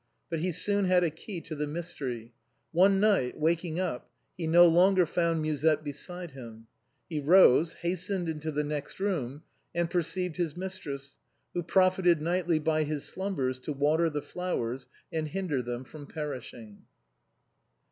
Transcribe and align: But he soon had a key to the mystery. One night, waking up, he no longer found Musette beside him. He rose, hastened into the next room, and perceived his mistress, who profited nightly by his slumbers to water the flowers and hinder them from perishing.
But 0.31 0.39
he 0.39 0.51
soon 0.51 0.85
had 0.85 1.03
a 1.03 1.11
key 1.11 1.41
to 1.41 1.53
the 1.53 1.67
mystery. 1.67 2.33
One 2.71 2.99
night, 2.99 3.37
waking 3.39 3.79
up, 3.79 4.09
he 4.35 4.47
no 4.47 4.65
longer 4.65 5.05
found 5.05 5.43
Musette 5.43 5.83
beside 5.83 6.31
him. 6.31 6.65
He 7.07 7.19
rose, 7.19 7.73
hastened 7.73 8.27
into 8.27 8.51
the 8.51 8.63
next 8.63 8.99
room, 8.99 9.43
and 9.75 9.91
perceived 9.91 10.37
his 10.37 10.57
mistress, 10.57 11.19
who 11.53 11.61
profited 11.61 12.19
nightly 12.19 12.57
by 12.57 12.83
his 12.83 13.03
slumbers 13.05 13.59
to 13.59 13.73
water 13.73 14.09
the 14.09 14.23
flowers 14.23 14.87
and 15.13 15.27
hinder 15.27 15.61
them 15.61 15.83
from 15.83 16.07
perishing. 16.07 16.79